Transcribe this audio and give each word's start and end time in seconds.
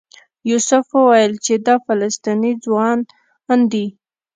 یوسف 0.49 0.85
وویل 0.97 1.33
چې 1.45 1.53
دا 1.65 1.75
فلسطینی 1.85 2.51
ځوانان 2.63 3.59
دي. 3.71 3.85